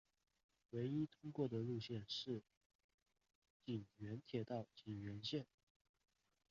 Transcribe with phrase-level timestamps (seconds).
[0.71, 2.41] 唯一通过的路线是
[3.63, 5.45] 井原铁道井原线。